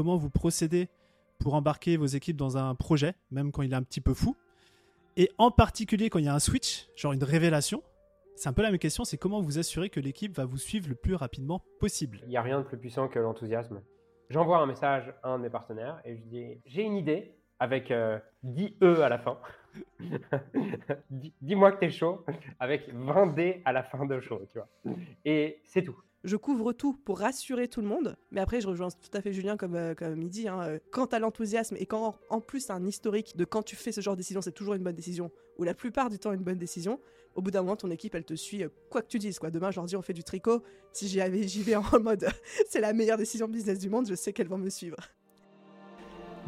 [0.00, 0.88] comment vous procédez
[1.38, 4.34] pour embarquer vos équipes dans un projet, même quand il est un petit peu fou.
[5.18, 7.82] Et en particulier quand il y a un switch, genre une révélation.
[8.34, 10.88] C'est un peu la même question, c'est comment vous assurer que l'équipe va vous suivre
[10.88, 12.20] le plus rapidement possible.
[12.22, 13.82] Il n'y a rien de plus puissant que l'enthousiasme.
[14.30, 17.88] J'envoie un message à un de mes partenaires et je dis j'ai une idée avec
[17.88, 18.20] 10 euh,
[18.82, 19.38] E à la fin.
[21.42, 22.24] Dis-moi que tu es chaud
[22.58, 24.96] avec 20 D à la fin de chaud, tu vois.
[25.26, 28.16] Et c'est tout je couvre tout pour rassurer tout le monde.
[28.30, 30.48] Mais après, je rejoins tout à fait Julien comme, euh, comme il dit.
[30.48, 33.76] Hein, euh, quand tu as l'enthousiasme et quand en plus un historique de quand tu
[33.76, 36.32] fais ce genre de décision, c'est toujours une bonne décision, ou la plupart du temps
[36.32, 37.00] une bonne décision,
[37.34, 39.38] au bout d'un moment, ton équipe, elle te suit euh, quoi que tu dises.
[39.38, 39.50] Quoi.
[39.50, 40.62] Demain, je leur dis on fait du tricot.
[40.92, 42.26] Si j'y vais en mode
[42.68, 44.96] c'est la meilleure décision business du monde, je sais qu'elles vont me suivre.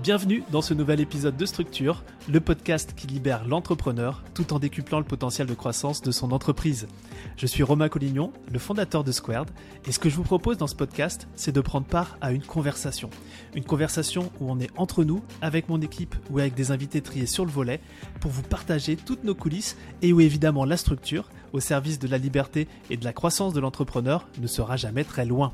[0.00, 4.98] Bienvenue dans ce nouvel épisode de Structure, le podcast qui libère l'entrepreneur tout en décuplant
[4.98, 6.88] le potentiel de croissance de son entreprise.
[7.36, 9.48] Je suis Romain Collignon, le fondateur de Squared,
[9.86, 12.42] et ce que je vous propose dans ce podcast, c'est de prendre part à une
[12.42, 13.10] conversation.
[13.54, 17.26] Une conversation où on est entre nous, avec mon équipe ou avec des invités triés
[17.26, 17.78] sur le volet,
[18.20, 22.18] pour vous partager toutes nos coulisses et où évidemment la structure, au service de la
[22.18, 25.52] liberté et de la croissance de l'entrepreneur, ne sera jamais très loin.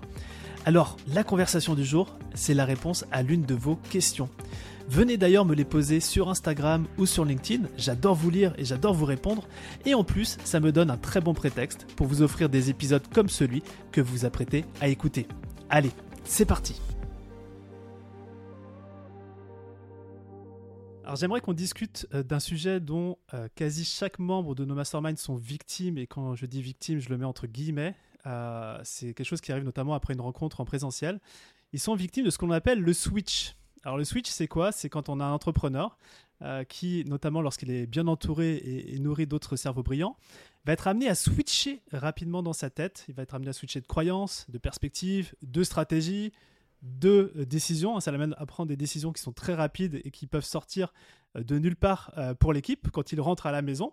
[0.64, 4.28] Alors, la conversation du jour, c'est la réponse à l'une de vos questions.
[4.88, 8.94] Venez d'ailleurs me les poser sur Instagram ou sur LinkedIn, j'adore vous lire et j'adore
[8.94, 9.46] vous répondre,
[9.84, 13.02] et en plus ça me donne un très bon prétexte pour vous offrir des épisodes
[13.14, 15.26] comme celui que vous vous apprêtez à écouter.
[15.68, 15.90] Allez,
[16.24, 16.80] c'est parti.
[21.04, 25.16] Alors j'aimerais qu'on discute euh, d'un sujet dont euh, quasi chaque membre de nos masterminds
[25.16, 27.94] sont victimes, et quand je dis victime, je le mets entre guillemets,
[28.28, 31.20] euh, c'est quelque chose qui arrive notamment après une rencontre en présentiel.
[31.72, 33.54] Ils sont victimes de ce qu'on appelle le switch.
[33.84, 34.72] Alors le switch, c'est quoi?
[34.72, 35.96] C'est quand on a un entrepreneur
[36.42, 40.16] euh, qui, notamment lorsqu'il est bien entouré et, nourri d'autres cerveaux brillants,
[40.64, 43.04] va être amené à switcher rapidement dans sa tête.
[43.08, 46.32] Il va être amené à switcher de croyances, de perspectives, de stratégies,
[46.82, 47.98] de euh, décisions.
[48.00, 50.92] Ça l'amène à prendre des décisions qui sont très rapides et qui peuvent sortir
[51.34, 53.92] de nulle part pour l'équipe quand il rentre à la maison.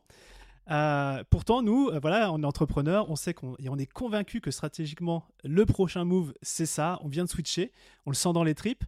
[0.71, 4.51] Euh, pourtant, nous, euh, voilà, on est entrepreneur, on sait qu'on on est convaincu que
[4.51, 6.99] stratégiquement, le prochain move, c'est ça.
[7.03, 7.71] On vient de switcher,
[8.05, 8.83] on le sent dans les tripes.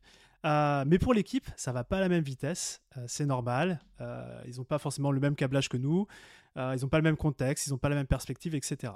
[0.45, 3.79] Euh, mais pour l'équipe, ça va pas à la même vitesse, c'est normal.
[4.47, 6.07] ils n'ont pas forcément le même câblage que nous,
[6.55, 8.93] ils n'ont pas le même contexte, ils n'ont pas la même perspective, etc.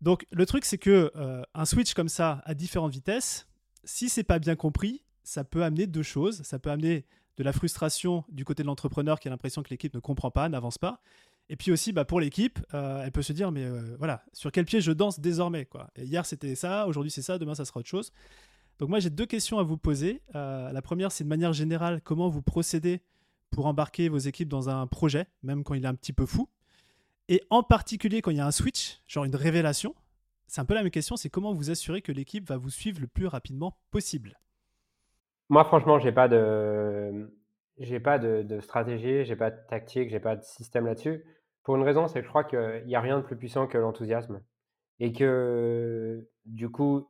[0.00, 1.12] Donc le truc, c'est que
[1.54, 3.48] un switch comme ça à différentes vitesses,
[3.84, 6.42] si c'est pas bien compris, ça peut amener deux choses.
[6.42, 7.06] Ça peut amener
[7.36, 10.48] de la frustration du côté de l'entrepreneur qui a l'impression que l'équipe ne comprend pas,
[10.48, 11.00] n'avance pas.
[11.52, 14.50] Et puis aussi, bah, pour l'équipe, euh, elle peut se dire, mais euh, voilà, sur
[14.50, 15.90] quel pied je danse désormais quoi.
[15.98, 18.10] hier, c'était ça, aujourd'hui, c'est ça, demain, ça sera autre chose.
[18.78, 20.22] Donc moi, j'ai deux questions à vous poser.
[20.34, 23.02] Euh, la première, c'est de manière générale, comment vous procédez
[23.50, 26.48] pour embarquer vos équipes dans un projet, même quand il est un petit peu fou?
[27.28, 29.94] Et en particulier, quand il y a un switch, genre une révélation,
[30.46, 32.98] c'est un peu la même question, c'est comment vous assurer que l'équipe va vous suivre
[32.98, 34.40] le plus rapidement possible?
[35.50, 37.30] Moi, franchement, j'ai pas de,
[37.78, 41.22] j'ai pas de, de stratégie, j'ai pas de tactique, j'ai pas de système là-dessus.
[41.62, 43.78] Pour une raison, c'est que je crois qu'il n'y a rien de plus puissant que
[43.78, 44.42] l'enthousiasme.
[44.98, 47.08] Et que du coup,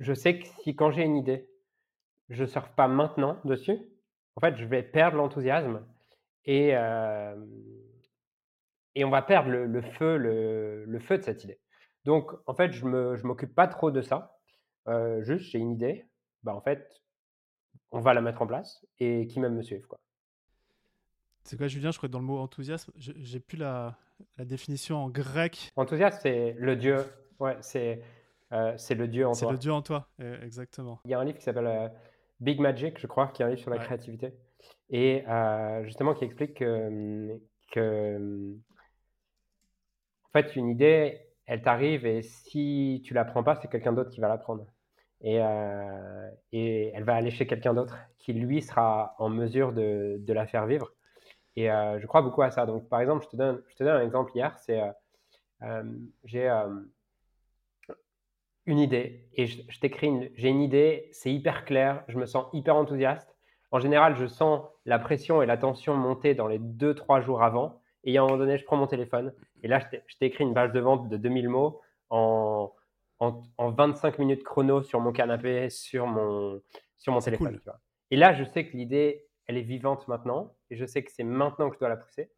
[0.00, 1.48] je sais que si quand j'ai une idée,
[2.28, 3.78] je ne surfe pas maintenant dessus,
[4.36, 5.84] en fait, je vais perdre l'enthousiasme
[6.44, 6.70] et,
[8.94, 11.60] et on va perdre le, feu, le, feu de cette idée.
[12.04, 14.38] Donc, en fait, je ne je m'occupe pas trop de ça.
[15.20, 16.06] juste, j'ai une idée,
[16.42, 16.88] bah, en fait,
[17.90, 19.86] on va la mettre en place et qui même me suivent.
[19.86, 19.98] Quoi.
[21.48, 21.90] C'est quoi, Julien?
[21.92, 23.96] Je crois que dans le mot enthousiasme, j'ai plus la,
[24.38, 25.72] définition en grec.
[25.76, 26.98] Enthousiasme, c'est le Dieu.
[27.40, 28.02] Ouais, c'est
[28.52, 29.38] euh, le Dieu en toi.
[29.40, 31.00] C'est le Dieu en toi, eh, exactement.
[31.06, 31.88] Il y a un livre qui s'appelle euh,
[32.40, 34.34] Big Magic, je crois, qui est un livre sur la créativité.
[34.90, 37.40] Et euh, justement, qui explique que,
[37.72, 38.54] que,
[40.24, 44.10] en fait, une idée, elle t'arrive et si tu la prends pas, c'est quelqu'un d'autre
[44.10, 44.66] qui va la prendre.
[45.22, 45.40] Et,
[46.52, 50.46] et elle va aller chez quelqu'un d'autre qui, lui, sera en mesure de, de la
[50.46, 50.92] faire vivre.
[51.58, 52.66] Et euh, je crois beaucoup à ça.
[52.66, 54.56] Donc, par exemple, je te donne, je te donne un exemple hier.
[54.60, 54.92] C'est, euh,
[55.62, 55.82] euh,
[56.22, 56.48] j'ai
[58.66, 62.46] une idée et je, t'écris, une, j'ai une idée, c'est hyper clair, je me sens
[62.52, 63.34] hyper enthousiaste.
[63.72, 67.82] En général, je sens la pression et la tension monter dans les 2-3 jours avant.
[68.04, 69.34] Et à un moment donné, je prends mon téléphone
[69.64, 72.72] et là, je t'écris une page de vente de 2000 mots en,
[73.18, 76.62] en, 25 minutes chrono sur mon canapé, sur mon,
[76.98, 77.60] sur mon téléphone.
[78.12, 81.24] Et là, je sais que l'idée, elle est vivante maintenant et je sais que c'est
[81.24, 82.30] maintenant que je dois la pousser.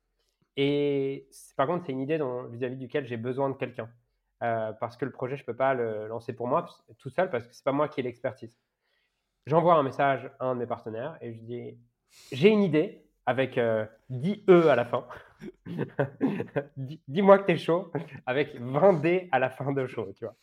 [0.56, 2.18] Et par contre, c'est une idée
[2.50, 3.90] vis-à-vis duquel j'ai besoin de quelqu'un.
[4.42, 6.66] Euh, parce que le projet, je ne peux pas le lancer pour moi
[6.98, 8.58] tout seul parce que ce n'est pas moi qui ai l'expertise.
[9.46, 11.78] J'envoie un message à un de mes partenaires et je dis
[12.32, 13.86] J'ai une idée avec 10 euh,
[14.48, 15.06] E à la fin.
[17.08, 17.92] Dis-moi que tu es chaud
[18.24, 20.12] avec 20 D à la fin de chaud.
[20.16, 20.36] Tu vois.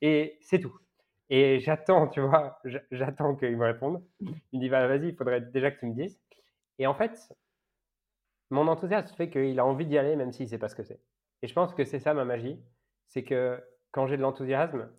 [0.00, 0.76] Et c'est tout.
[1.30, 2.60] Et j'attends, tu vois,
[2.90, 4.04] j'attends qu'il me réponde.
[4.20, 6.20] Il me dit, bah, vas-y, il faudrait déjà que tu me dises.
[6.78, 7.32] Et en fait,
[8.50, 10.82] mon enthousiasme fait qu'il a envie d'y aller même s'il ne sait pas ce que
[10.82, 11.00] c'est.
[11.42, 12.60] Et je pense que c'est ça ma magie.
[13.06, 13.62] C'est que
[13.92, 14.90] quand j'ai de l'enthousiasme,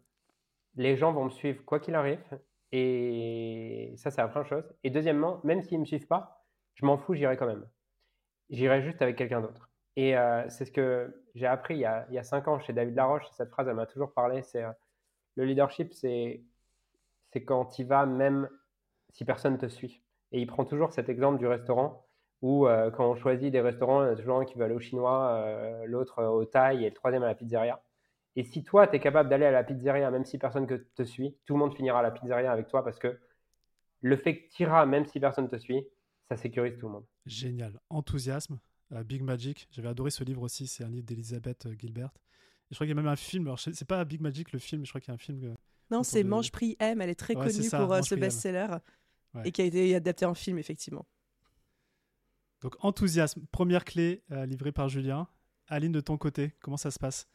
[0.76, 2.24] les gens vont me suivre quoi qu'il arrive.
[2.72, 4.74] Et ça, c'est la première chose.
[4.84, 6.46] Et deuxièmement, même s'ils ne me suivent pas,
[6.76, 7.68] je m'en fous, j'irai quand même.
[8.50, 9.70] J'irai juste avec quelqu'un d'autre.
[9.98, 12.96] Et euh, c'est ce que j'ai appris il y, a, il cinq ans chez David
[12.96, 13.26] Laroche.
[13.32, 14.42] Cette phrase, elle m'a toujours parlé.
[14.44, 14.72] C'est euh,
[15.36, 16.44] le leadership, c'est
[17.46, 18.50] quand tu vas même
[19.10, 20.02] si personne te suit.
[20.32, 22.06] Et il prend toujours cet exemple du restaurant
[22.42, 24.74] où euh, quand on choisit des restaurants, il y a toujours un qui va aller
[24.74, 25.46] au chinois,
[25.86, 27.82] l'autre au thaï et le troisième à la pizzeria.
[28.36, 31.04] Et si toi, tu es capable d'aller à la pizzeria, même si personne ne te
[31.04, 33.20] suit, tout le monde finira à la pizzeria avec toi parce que
[34.02, 35.86] le fait que tu iras, même si personne ne te suit,
[36.30, 37.06] ça sécurise tout le monde.
[37.26, 37.80] Génial.
[37.90, 38.60] Enthousiasme.
[38.94, 39.68] Euh, Big Magic.
[39.72, 40.68] J'avais adoré ce livre aussi.
[40.68, 42.12] C'est un livre d'Elisabeth euh, Gilbert.
[42.72, 43.46] Je crois qu'il y a même un film.
[43.48, 45.56] Alors, c'est pas Big Magic le film, mais je crois qu'il y a un film.
[45.92, 47.02] non, c'est Mange Prix M.
[47.02, 48.78] Elle est très connue pour euh, ce best-seller
[49.44, 51.06] et qui a été adapté en film, effectivement.
[52.62, 53.46] Donc, enthousiasme.
[53.52, 55.28] Première clé livrée par Julien.
[55.68, 57.28] Aline, de ton côté, comment ça se passe?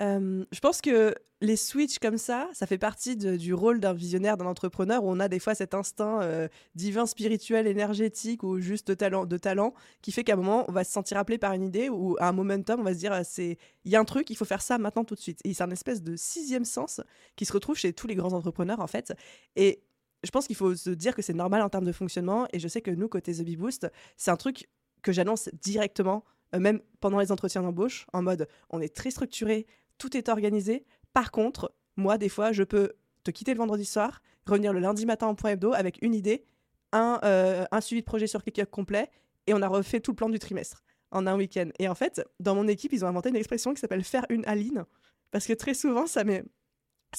[0.00, 4.36] Euh, je pense que les switches comme ça, ça fait partie du rôle d'un visionnaire,
[4.36, 8.88] d'un entrepreneur, où on a des fois cet instinct euh, divin, spirituel, énergétique ou juste
[8.88, 9.72] de talent, de talent
[10.02, 12.28] qui fait qu'à un moment, on va se sentir appelé par une idée ou à
[12.28, 14.62] un momentum, on va se dire, euh, il y a un truc, il faut faire
[14.62, 15.40] ça maintenant tout de suite.
[15.44, 17.00] Et c'est un espèce de sixième sens
[17.36, 19.12] qui se retrouve chez tous les grands entrepreneurs, en fait.
[19.54, 19.82] Et
[20.24, 22.48] je pense qu'il faut se dire que c'est normal en termes de fonctionnement.
[22.52, 24.68] Et je sais que nous, côté The Bee Boost, c'est un truc
[25.02, 26.24] que j'annonce directement
[26.56, 29.66] même pendant les entretiens d'embauche, en mode on est très structuré,
[29.98, 30.84] tout est organisé.
[31.12, 32.92] Par contre, moi, des fois, je peux
[33.24, 36.44] te quitter le vendredi soir, revenir le lundi matin en point hebdo avec une idée,
[36.92, 39.10] un, euh, suivi de projet sur ClickUp complet,
[39.46, 41.68] et on a refait tout le plan du trimestre en un week-end.
[41.78, 44.44] Et en fait, dans mon équipe, ils ont inventé une expression qui s'appelle faire une
[44.46, 44.84] aline,
[45.30, 46.24] parce que très souvent, ça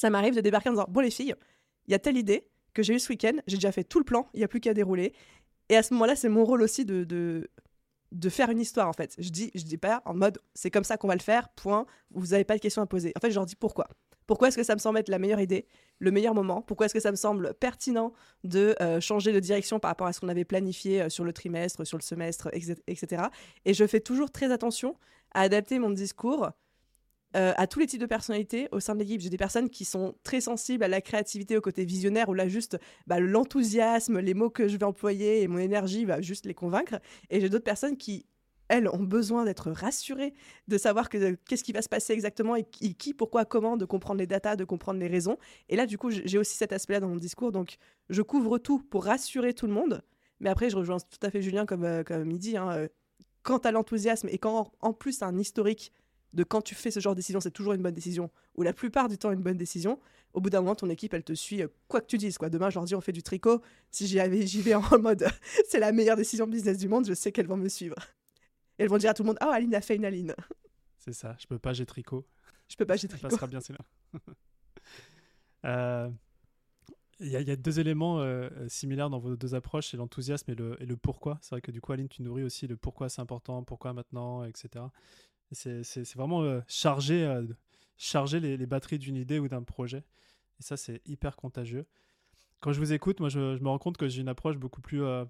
[0.09, 1.35] m'arrive de débarquer en disant, bon les filles,
[1.87, 4.05] il y a telle idée que j'ai eu ce week-end, j'ai déjà fait tout le
[4.05, 5.13] plan, il n'y a plus qu'à dérouler.
[5.69, 7.49] Et à ce moment-là, c'est mon rôle aussi de
[8.29, 9.15] faire une histoire en fait.
[9.17, 11.85] Je dis, je dis pas en mode c'est comme ça qu'on va le faire, point,
[12.11, 13.13] vous n'avez pas de questions à poser.
[13.15, 13.87] En fait, je leur dis pourquoi.
[14.29, 15.65] Pourquoi est-ce que ça me semble être la meilleure idée,
[15.97, 16.61] le meilleur moment?
[16.61, 18.13] Pourquoi est-ce que ça me semble pertinent
[18.43, 21.33] de euh, changer de direction par rapport à ce qu'on avait planifié euh, sur le
[21.33, 22.47] trimestre, sur le semestre,
[22.85, 23.23] etc.
[23.65, 24.95] Et je fais toujours très attention
[25.33, 26.51] à adapter mon discours
[27.35, 29.21] euh, à tous les types de personnalités au sein de l'équipe.
[29.21, 32.47] J'ai des personnes qui sont très sensibles à la créativité, au côté visionnaire, où là,
[32.47, 32.77] juste
[33.07, 36.99] bah, l'enthousiasme, les mots que je vais employer et mon énergie va juste les convaincre.
[37.29, 38.25] Et j'ai d'autres personnes qui,
[38.67, 40.33] elles, ont besoin d'être rassurées,
[40.67, 44.19] de savoir que, qu'est-ce qui va se passer exactement et qui, pourquoi, comment, de comprendre
[44.19, 45.37] les datas, de comprendre les raisons.
[45.69, 47.51] Et là, du coup, j'ai aussi cet aspect-là dans mon discours.
[47.51, 47.77] Donc,
[48.09, 50.01] je couvre tout pour rassurer tout le monde.
[50.39, 52.57] Mais après, je rejoins tout à fait Julien, comme, euh, comme il dit.
[52.57, 52.87] Hein, euh,
[53.43, 55.91] quant à l'enthousiasme et quand en plus un historique
[56.33, 58.73] de quand tu fais ce genre de décision, c'est toujours une bonne décision, ou la
[58.73, 59.99] plupart du temps une bonne décision,
[60.33, 62.37] au bout d'un moment, ton équipe, elle te suit, euh, quoi que tu dises.
[62.37, 62.49] Quoi.
[62.49, 63.61] Demain, je leur dis, on fait du tricot.
[63.91, 65.27] Si j'y vais en mode,
[65.67, 67.95] c'est la meilleure décision business du monde, je sais qu'elles vont me suivre.
[68.77, 70.35] Et elles vont dire à tout le monde, oh, Aline a fait une Aline.
[70.97, 72.27] C'est ça, je peux pas, j'ai tricot.
[72.67, 73.29] Je peux pas, j'ai tricot.
[73.29, 73.79] Ça passera bien, c'est là.
[75.65, 76.09] Euh,
[77.19, 80.81] il y, a deux éléments euh, similaires dans vos deux approches, c'est l'enthousiasme et le,
[80.81, 81.37] et le pourquoi.
[81.41, 84.45] C'est vrai que du coup, Aline, tu nourris aussi le pourquoi c'est important, pourquoi maintenant,
[84.45, 84.85] etc.
[85.51, 87.43] C'est vraiment euh, charger, euh,
[87.97, 90.03] charger les, batteries d'une idée ou d'un projet.
[90.59, 91.85] Et ça, c'est hyper contagieux.
[92.59, 95.03] Quand je vous écoute, moi, je, me rends compte que j'ai une approche beaucoup plus,
[95.03, 95.25] euh,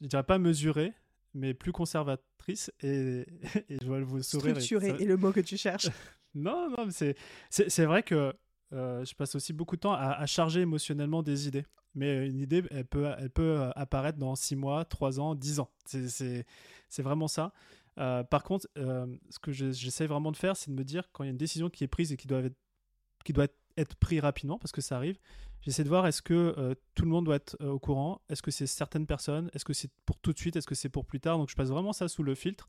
[0.00, 0.92] je dirais pas mesurée,
[1.32, 2.70] mais plus conservatrice.
[2.82, 3.26] Et,
[3.82, 4.60] je vois vous sourire.
[4.60, 5.88] Structurée est le mot que tu cherches.
[6.34, 8.32] non, non, c'est vrai que
[8.70, 11.64] je passe aussi beaucoup de temps à, à, charger émotionnellement des idées.
[11.96, 15.70] Mais une idée, elle peut, elle peut apparaître dans 6 mois, 3 ans, 10 ans.
[15.86, 16.44] C'est
[17.02, 17.52] vraiment ça.
[17.98, 21.24] Euh, par contre, euh, ce que j'essaie vraiment de faire, c'est de me dire quand
[21.24, 22.42] il y a une décision qui est prise et qui doit
[23.76, 25.18] être, prise rapidement, parce que ça arrive,
[25.60, 28.50] j'essaie de voir est-ce que euh, tout le monde doit être au courant, est-ce que
[28.50, 31.20] c'est certaines personnes, est-ce que c'est pour tout de suite, est-ce que c'est pour plus
[31.20, 31.38] tard?
[31.38, 32.68] Donc je passe vraiment ça sous le filtre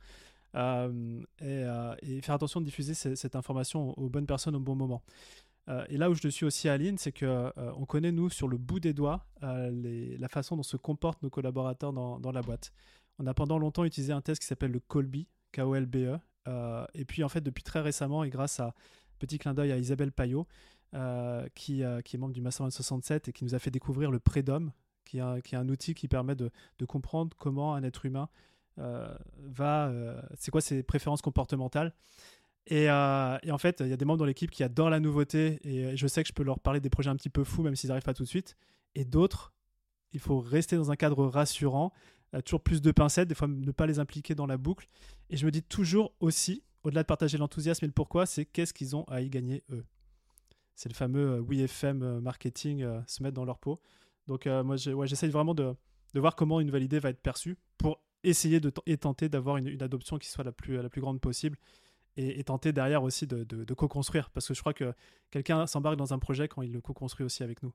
[0.53, 5.03] et, faire attention de diffuser cette information aux bonnes personnes au bon moment.
[5.89, 8.57] et là où je le suis aussi, Aline, c'est que on connaît nous sur le
[8.57, 12.71] bout des doigts la façon dont se comportent nos collaborateurs dans la boîte.
[13.19, 16.19] On a pendant longtemps utilisé un test qui s'appelle le Colby, K-O-L-B-E.
[16.47, 18.73] Euh, et puis, en fait, depuis très récemment, et grâce à
[19.19, 20.47] petit clin d'œil à Isabelle Payot,
[20.93, 24.11] euh, qui, euh, qui, est membre du Mastermind 67 et qui nous a fait découvrir
[24.11, 24.71] le Prédom,
[25.05, 28.29] qui, est qui est un outil qui permet de, de comprendre comment un être humain
[28.77, 29.91] va.
[30.37, 31.93] c'est quoi ses préférences comportementales.
[32.67, 32.89] Et, et,
[33.51, 36.07] en fait, il y a des membres dans l'équipe qui adorent la nouveauté et je
[36.07, 38.03] sais que je peux leur parler des projets un petit peu fous, même s'ils n'arrivent
[38.03, 38.57] pas tout de suite.
[38.95, 39.53] Et d'autres,
[40.11, 41.93] il faut rester dans un cadre rassurant
[42.41, 44.87] toujours plus de pincettes, des fois ne pas les impliquer dans la boucle.
[45.29, 48.73] Et je me dis toujours aussi, au-delà de partager l'enthousiasme et le pourquoi, c'est qu'est-ce
[48.73, 49.85] qu'ils ont à y gagner eux?
[50.75, 53.79] c'est le fameux WeFM marketing se mettre dans leur peau.
[54.27, 55.75] Donc moi, j'essaye vraiment de,
[56.13, 59.81] voir comment une nouvelle idée va être perçue pour essayer de et tenter d'avoir une,
[59.81, 61.57] adoption qui soit la plus, la plus grande possible
[62.17, 64.93] et, tenter derrière aussi de, co-construire parce que je crois que
[65.31, 67.73] quelqu'un s'embarque dans un projet quand il le co-construit aussi avec nous.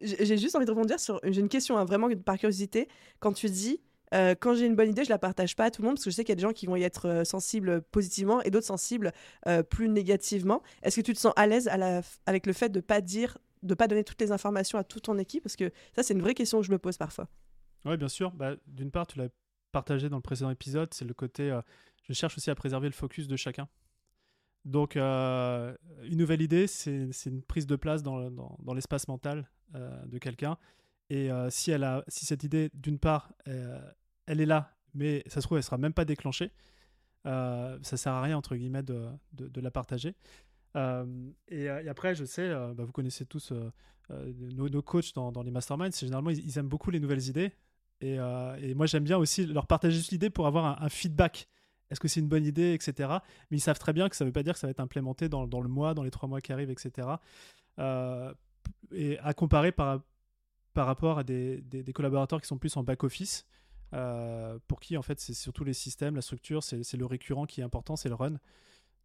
[0.00, 1.20] J'ai juste envie de rebondir sur.
[1.24, 2.88] J'ai une question hein, vraiment par curiosité.
[3.20, 3.80] Quand tu dis
[4.14, 6.04] euh, quand j'ai une bonne idée, je la partage pas à tout le monde parce
[6.04, 8.40] que je sais qu'il y a des gens qui vont y être euh, sensibles positivement
[8.42, 9.12] et d'autres sensibles
[9.46, 10.62] euh, plus négativement.
[10.82, 11.68] Est-ce que tu te sens à l'aise
[12.26, 15.18] avec le fait de pas dire, de pas donner toutes les informations à toute ton
[15.18, 15.42] équipe?
[15.42, 17.28] Parce que ça, c'est une vraie question que je me pose parfois.
[17.84, 18.32] Oui, bien sûr.
[18.32, 19.28] Bah, d'une part, tu l'as
[19.72, 21.56] partagé dans le précédent épisode, c'est le côté.
[22.08, 23.68] je cherche aussi à préserver le focus de chacun.
[24.68, 25.76] Donc, une
[26.16, 30.56] nouvelle idée, c'est une prise de place dans, l'espace mental de quelqu'un.
[31.10, 33.32] Et si, elle a, si cette idée, d'une part,
[34.26, 36.52] elle est là, mais ça se trouve, elle sera même pas déclenchée.
[37.26, 39.10] Euh, ça sert à rien entre guillemets de,
[39.60, 40.14] la partager.
[40.76, 45.50] Euh, et, après, je sais, euh, bah, vous connaissez tous euh, nos, coachs dans, les
[45.50, 45.92] masterminds.
[45.92, 47.52] Généralement, ils, aiment beaucoup les nouvelles idées.
[48.00, 48.18] Et,
[48.74, 51.48] moi, j'aime bien aussi leur partager l'idée pour avoir un, feedback.
[51.90, 53.08] Est-ce que c'est une bonne idée, etc.
[53.50, 54.80] Mais ils savent très bien que ça ne veut pas dire que ça va être
[54.80, 57.08] implémenté dans, le mois, dans les trois mois qui arrivent, etc.
[58.92, 60.00] et à comparer par,
[60.74, 63.46] par rapport à des collaborateurs qui sont plus en back-office
[63.94, 67.60] euh, pour qui en fait c'est surtout les systèmes, la structure, c'est le récurrent qui
[67.60, 68.34] est important, c'est le run.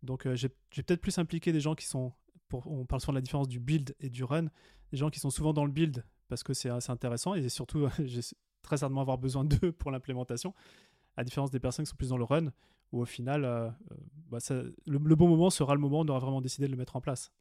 [0.02, 2.12] Donc euh, j'ai peut-être plus impliqué des gens qui sont,
[2.50, 4.48] pour, on parle souvent de la différence du build et du run,
[4.92, 7.88] des gens qui sont souvent dans le build parce que c'est assez intéressant et surtout
[8.04, 8.22] j'ai
[8.62, 10.54] très certainement avoir besoin d'eux pour l'implémentation,
[11.16, 12.52] à différence des personnes qui sont plus dans le run,
[12.93, 13.69] où au final euh,
[14.31, 14.38] bah,
[14.88, 17.01] le, bon moment sera le moment où on aura vraiment décidé de le mettre en
[17.01, 17.33] place.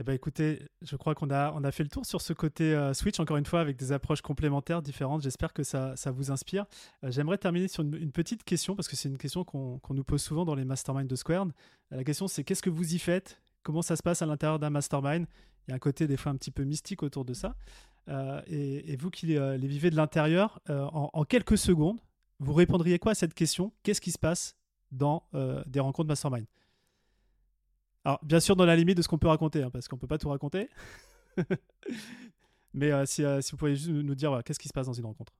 [0.00, 3.18] Eh ben écoutez, je crois qu'on a, fait le tour sur ce côté euh, Switch,
[3.18, 5.22] encore une fois, avec des approches complémentaires différentes.
[5.22, 6.66] J'espère que ça, vous inspire.
[7.02, 10.22] Euh, j'aimerais terminer sur une, petite question, parce que c'est une question qu'on nous pose
[10.22, 11.50] souvent dans les masterminds de Squared.
[11.92, 13.40] Euh, la question, c'est qu'est-ce que vous y faites?
[13.64, 15.26] Comment ça se passe à l'intérieur d'un mastermind?
[15.66, 17.56] Il y a un côté des fois un petit peu mystique autour de ça.
[18.46, 21.98] Et, vous qui les, vivez de l'intérieur, en, quelques secondes,
[22.40, 23.72] vous répondriez quoi à cette question?
[23.82, 24.56] Qu'est-ce qui se passe
[24.90, 25.24] dans
[25.66, 26.46] des rencontres mastermind?
[28.04, 30.06] Alors, bien sûr, dans la limite de ce qu'on peut raconter, hein, parce qu'on peut
[30.06, 30.70] pas tout raconter.
[32.74, 34.92] Mais euh, si, euh, si, vous pouvez juste nous dire qu'est-ce qui se passe dans
[34.92, 35.34] une rencontre?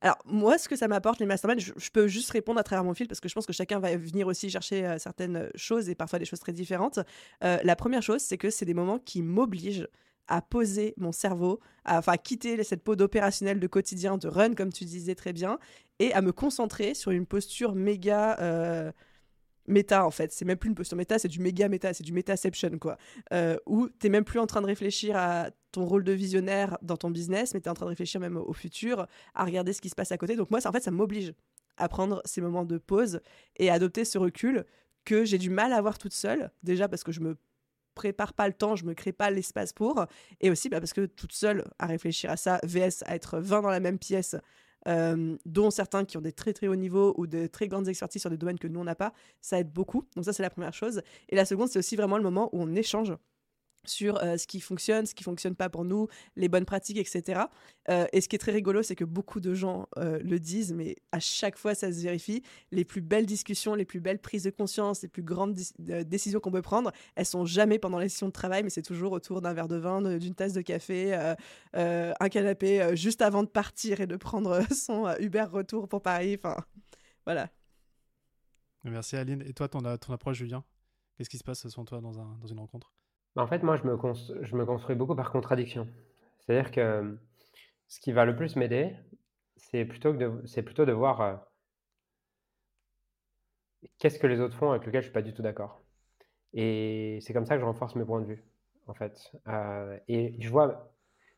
[0.00, 2.92] Alors, moi, ce que ça m'apporte, les masterminds, je, peux juste répondre à travers mon
[2.92, 5.94] fil parce que je pense que chacun va venir aussi chercher euh, certaines choses et
[5.94, 6.98] parfois des choses très différentes.
[7.40, 9.88] la première chose, c'est que c'est des moments qui m'obligent
[10.28, 14.72] à poser mon cerveau, à enfin, quitter cette peau d'opérationnel de quotidien, de run, comme
[14.72, 15.58] tu disais très bien,
[15.98, 18.92] et à me concentrer sur une posture méga
[19.66, 20.32] méta en fait.
[20.32, 22.96] C'est même plus une posture méta, c'est du méga méta, c'est du métaception quoi.
[23.32, 26.96] Euh, où t'es même plus en train de réfléchir à ton rôle de visionnaire dans
[26.96, 29.88] ton business, mais t'es en train de réfléchir même au futur, à regarder ce qui
[29.88, 30.36] se passe à côté.
[30.36, 31.32] Donc moi, ça, en fait, ça m'oblige
[31.76, 33.20] à prendre ces moments de pause
[33.56, 34.66] et à adopter ce recul
[35.04, 36.50] que j'ai du mal à avoir toute seule.
[36.62, 37.36] Déjà parce que je me
[37.94, 40.06] prépare pas le temps, je me crée pas l'espace pour,
[40.40, 43.62] et aussi bah, parce que toute seule à réfléchir à ça, VS à être 20
[43.62, 44.36] dans la même pièce
[44.88, 48.22] euh, dont certains qui ont des très très hauts niveaux ou de très grandes expertises
[48.22, 50.06] sur des domaines que nous on n'a pas, ça aide beaucoup.
[50.16, 51.02] Donc ça c'est la première chose.
[51.28, 53.12] Et la seconde c'est aussi vraiment le moment où on échange
[53.84, 57.42] sur euh, ce qui fonctionne, ce qui fonctionne pas pour nous, les bonnes pratiques, etc.
[57.88, 60.72] Euh, et ce qui est très rigolo, c'est que beaucoup de gens euh, le disent,
[60.72, 62.42] mais à chaque fois, ça se vérifie.
[62.70, 66.52] Les plus belles discussions, les plus belles prises de conscience, les plus grandes décisions qu'on
[66.52, 69.52] peut prendre, elles sont jamais pendant les sessions de travail, mais c'est toujours autour d'un
[69.52, 71.14] verre de vin, d'une tasse de café,
[71.74, 76.36] un canapé, juste avant de partir et de prendre son Uber retour pour Paris.
[76.38, 76.56] Enfin,
[77.24, 77.50] voilà.
[78.84, 79.42] Merci Aline.
[79.42, 80.64] Et toi, ton, approche, Julien?
[81.16, 82.92] Qu'est-ce qui se passe selon toi dans une rencontre?
[83.34, 85.88] Bah, en fait, moi, je me, construis beaucoup par contradiction.
[86.40, 87.18] C'est-à-dire que
[87.88, 88.94] ce qui va le plus m'aider,
[89.56, 91.36] c'est plutôt, de, voir euh,
[93.98, 95.80] qu'est-ce que les autres font avec lequel je suis pas du tout d'accord.
[96.52, 98.44] Et c'est comme ça que je renforce mes points de vue,
[98.86, 99.32] en fait.
[99.48, 100.92] Euh, et je vois,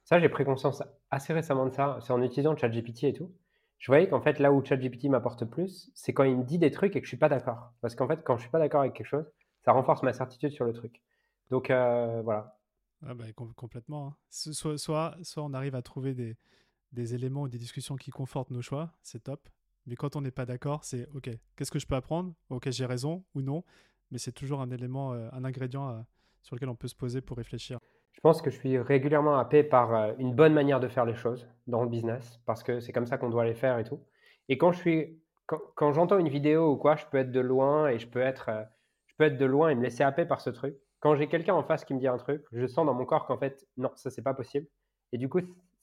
[0.04, 3.32] ça, j'ai pris conscience assez récemment de ça, c'est en utilisant ChatGPT et tout.
[3.78, 6.70] Je voyais qu'en fait, là où ChatGPT m'apporte plus, c'est quand il me dit des
[6.70, 7.72] trucs et que je suis pas d'accord.
[7.82, 9.30] Parce qu'en fait, quand je suis pas d'accord avec quelque chose,
[9.64, 11.02] ça renforce ma certitude sur le truc.
[11.50, 12.58] Donc euh, voilà.
[13.06, 13.24] Ah bah,
[13.56, 14.08] complètement.
[14.08, 14.16] Hein.
[14.30, 16.36] Soit, soit, soit, on arrive à trouver des,
[16.92, 19.48] des, éléments ou des discussions qui confortent nos choix, c'est top.
[19.86, 22.32] Mais quand on n'est pas d'accord, c'est OK, qu'est-ce que je peux apprendre?
[22.48, 23.62] OK, j'ai raison ou non.
[24.10, 26.00] Mais c'est toujours un élément, euh, un ingrédient euh,
[26.42, 27.78] sur lequel on peut se poser pour réfléchir.
[28.12, 31.48] Je pense que je suis régulièrement happé par une bonne manière de faire les choses
[31.66, 34.00] dans le business, parce que c'est comme ça qu'on doit les faire et tout.
[34.48, 37.40] Et quand je suis, quand, quand j'entends une vidéo ou quoi, je peux être de
[37.40, 38.50] loin et je peux être,
[39.06, 41.52] je peux être de loin et me laisser happer par ce truc quand j'ai quelqu'un
[41.52, 43.90] en face qui me dit un truc, je sens dans mon corps qu'en fait, non,
[43.94, 44.66] ça, c'est pas possible.
[45.12, 45.40] Et du coup,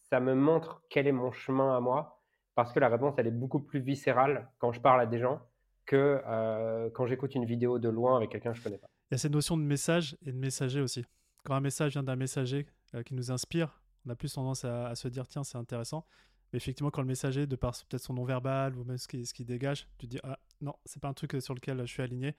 [0.09, 2.19] ça me montre quel est mon chemin à moi,
[2.55, 5.39] parce que la réponse, elle est beaucoup plus viscérale quand je parle à des gens
[5.85, 8.87] que euh, quand j'écoute une vidéo de loin avec quelqu'un que je connais pas.
[9.11, 11.05] Il y a cette notion de message et de messager aussi.
[11.43, 12.65] Quand un message vient d'un messager
[13.05, 16.03] qui nous inspire, on a plus tendance à, se dire tiens, c'est intéressant.
[16.51, 19.27] Mais effectivement, quand le messager, de par peut-être son nom verbal ou même ce qu'il
[19.27, 22.35] ce dégage, tu dis ah non, c'est pas un truc sur lequel je suis aligné.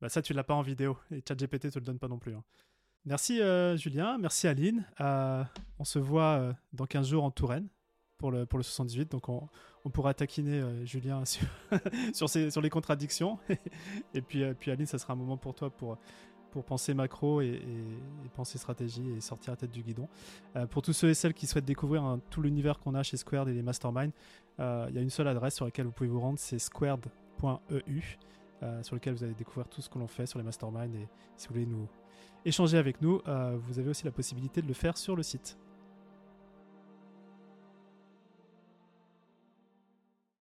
[0.00, 2.34] Bah, ça, tu l'as pas en vidéo et ChatGPT te le donne pas non plus.
[2.34, 2.44] Hein.
[3.04, 3.40] Merci
[3.76, 4.84] Julien, merci Aline.
[4.98, 7.68] on se voit dans 15 jours en Touraine
[8.18, 9.10] pour le, pour le 78.
[9.10, 9.48] Donc on,
[9.90, 11.22] pourra taquiner euh, Julien
[12.12, 13.38] sur, les contradictions.
[14.14, 15.98] et puis, euh, Aline, ça sera un moment pour toi pour,
[16.66, 17.60] penser macro et,
[18.34, 20.08] penser stratégie et sortir la tête du guidon.
[20.56, 23.48] Euh, pour tous ceux et celles qui souhaitent découvrir tout l'univers qu'on a chez Squared
[23.48, 24.10] et les Mastermind,
[24.58, 28.18] il y a une seule adresse sur laquelle vous pouvez vous rendre, c'est squared.eu.
[28.82, 31.48] sur lequel vous allez découvrir tout ce que l'on fait sur les masterminds et si
[31.48, 31.88] vous voulez nous
[32.44, 35.58] échanger avec nous, vous avez aussi la possibilité de le faire sur le site.